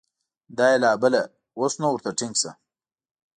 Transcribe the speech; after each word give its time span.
دا 0.57 0.65
یې 0.71 0.77
لا 0.83 0.91
بله، 1.01 1.21
اوس 1.59 1.73
نو 1.81 1.87
ورته 1.91 2.09
ټینګ 2.19 2.35
شه! 2.41 2.51